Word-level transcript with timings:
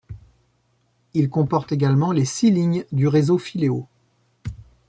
Il 1.13 1.29
comporte 1.29 1.71
également 1.71 2.11
les 2.11 2.25
six 2.25 2.49
lignes 2.49 2.85
du 2.91 3.07
réseau 3.07 3.37
Filéo. 3.37 3.87